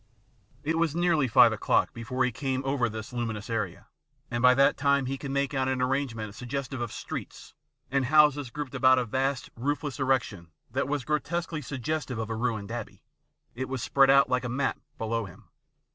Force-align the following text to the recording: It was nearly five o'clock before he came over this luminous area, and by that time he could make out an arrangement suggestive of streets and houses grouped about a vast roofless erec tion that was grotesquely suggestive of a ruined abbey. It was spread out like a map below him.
It 0.63 0.79
was 0.79 0.95
nearly 0.95 1.27
five 1.27 1.53
o'clock 1.53 1.93
before 1.93 2.25
he 2.25 2.31
came 2.31 2.65
over 2.65 2.89
this 2.89 3.13
luminous 3.13 3.51
area, 3.51 3.85
and 4.31 4.41
by 4.41 4.55
that 4.55 4.75
time 4.75 5.05
he 5.05 5.15
could 5.15 5.29
make 5.29 5.53
out 5.53 5.67
an 5.67 5.79
arrangement 5.79 6.33
suggestive 6.33 6.81
of 6.81 6.91
streets 6.91 7.53
and 7.91 8.05
houses 8.05 8.49
grouped 8.49 8.73
about 8.73 8.97
a 8.97 9.05
vast 9.05 9.51
roofless 9.55 9.99
erec 9.99 10.23
tion 10.23 10.53
that 10.71 10.87
was 10.87 11.05
grotesquely 11.05 11.61
suggestive 11.61 12.17
of 12.17 12.31
a 12.31 12.35
ruined 12.35 12.71
abbey. 12.71 13.03
It 13.53 13.69
was 13.69 13.83
spread 13.83 14.09
out 14.09 14.27
like 14.27 14.43
a 14.43 14.49
map 14.49 14.79
below 14.97 15.25
him. 15.25 15.49